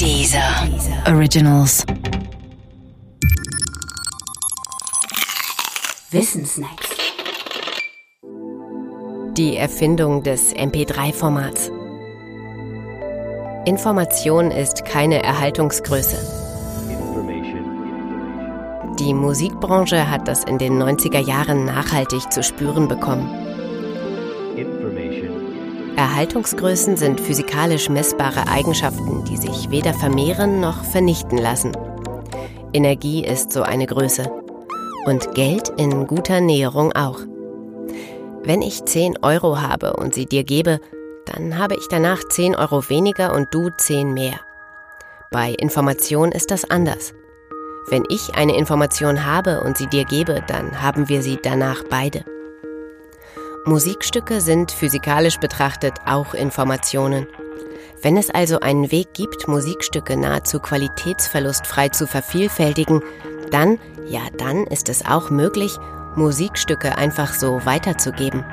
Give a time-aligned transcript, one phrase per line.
[0.00, 0.68] Dieser
[1.06, 1.84] Originals.
[6.10, 6.88] Wissensnacks.
[9.36, 11.70] Die Erfindung des MP3-Formats.
[13.66, 16.16] Information ist keine Erhaltungsgröße.
[18.98, 23.51] Die Musikbranche hat das in den 90er Jahren nachhaltig zu spüren bekommen.
[26.02, 31.76] Erhaltungsgrößen sind physikalisch messbare Eigenschaften, die sich weder vermehren noch vernichten lassen.
[32.72, 34.28] Energie ist so eine Größe.
[35.06, 37.20] Und Geld in guter Näherung auch.
[38.42, 40.80] Wenn ich 10 Euro habe und sie dir gebe,
[41.24, 44.40] dann habe ich danach 10 Euro weniger und du 10 mehr.
[45.30, 47.14] Bei Information ist das anders.
[47.90, 52.24] Wenn ich eine Information habe und sie dir gebe, dann haben wir sie danach beide.
[53.64, 57.28] Musikstücke sind physikalisch betrachtet auch Informationen.
[58.02, 63.02] Wenn es also einen Weg gibt, Musikstücke nahezu qualitätsverlustfrei zu vervielfältigen,
[63.52, 65.76] dann, ja, dann ist es auch möglich,
[66.16, 68.44] Musikstücke einfach so weiterzugeben.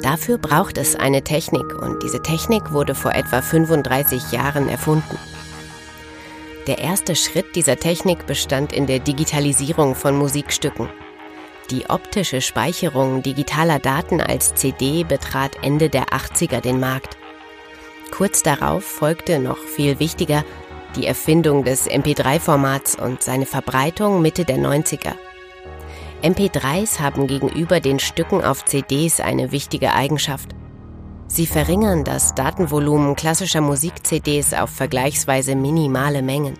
[0.00, 5.18] Dafür braucht es eine Technik und diese Technik wurde vor etwa 35 Jahren erfunden.
[6.66, 10.88] Der erste Schritt dieser Technik bestand in der Digitalisierung von Musikstücken.
[11.70, 17.16] Die optische Speicherung digitaler Daten als CD betrat Ende der 80er den Markt.
[18.10, 20.44] Kurz darauf folgte noch viel wichtiger
[20.96, 25.14] die Erfindung des MP3-Formats und seine Verbreitung Mitte der 90er.
[26.22, 30.54] MP3s haben gegenüber den Stücken auf CDs eine wichtige Eigenschaft.
[31.26, 36.54] Sie verringern das Datenvolumen klassischer Musik-CDs auf vergleichsweise minimale Mengen.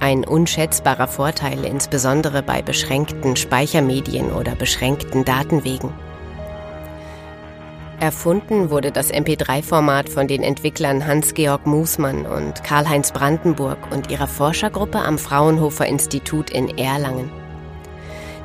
[0.00, 5.92] Ein unschätzbarer Vorteil, insbesondere bei beschränkten Speichermedien oder beschränkten Datenwegen.
[8.00, 14.98] Erfunden wurde das MP3-Format von den Entwicklern Hans-Georg Musmann und Karl-Heinz Brandenburg und ihrer Forschergruppe
[14.98, 17.30] am Fraunhofer Institut in Erlangen.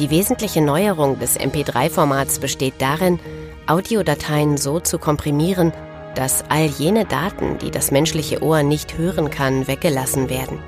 [0.00, 3.20] Die wesentliche Neuerung des MP3-Formats besteht darin,
[3.68, 5.72] Audiodateien so zu komprimieren,
[6.16, 10.58] dass all jene Daten, die das menschliche Ohr nicht hören kann, weggelassen werden.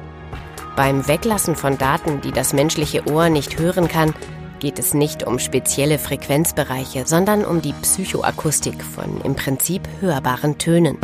[0.77, 4.13] Beim Weglassen von Daten, die das menschliche Ohr nicht hören kann,
[4.59, 10.99] geht es nicht um spezielle Frequenzbereiche, sondern um die Psychoakustik von im Prinzip hörbaren Tönen.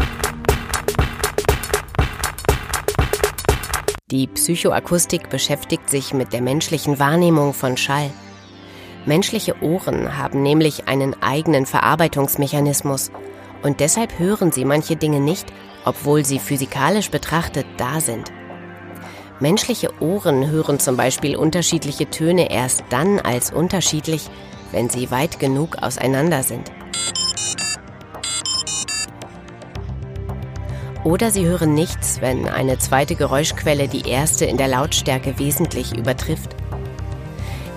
[4.11, 8.11] Die Psychoakustik beschäftigt sich mit der menschlichen Wahrnehmung von Schall.
[9.07, 13.11] Menschliche Ohren haben nämlich einen eigenen Verarbeitungsmechanismus
[13.63, 15.51] und deshalb hören sie manche Dinge nicht,
[15.87, 18.31] obwohl sie physikalisch betrachtet da sind.
[19.43, 24.31] Menschliche Ohren hören zum Beispiel unterschiedliche Töne erst dann als unterschiedlich,
[24.71, 26.71] wenn sie weit genug auseinander sind.
[31.03, 36.55] Oder sie hören nichts, wenn eine zweite Geräuschquelle die erste in der Lautstärke wesentlich übertrifft.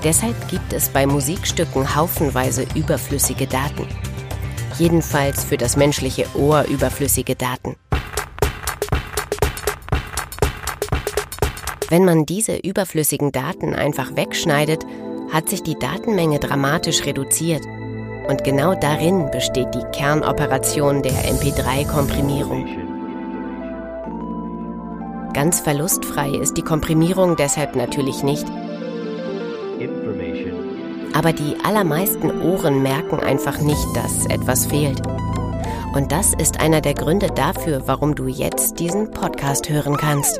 [0.03, 3.87] Deshalb gibt es bei Musikstücken haufenweise überflüssige Daten.
[4.77, 7.75] Jedenfalls für das menschliche Ohr überflüssige Daten.
[11.89, 14.85] Wenn man diese überflüssigen Daten einfach wegschneidet,
[15.31, 17.63] hat sich die Datenmenge dramatisch reduziert.
[18.27, 22.67] Und genau darin besteht die Kernoperation der MP3-Komprimierung.
[25.33, 28.47] Ganz verlustfrei ist die Komprimierung deshalb natürlich nicht.
[31.13, 35.01] Aber die allermeisten Ohren merken einfach nicht, dass etwas fehlt.
[35.93, 40.39] Und das ist einer der Gründe dafür, warum du jetzt diesen Podcast hören kannst.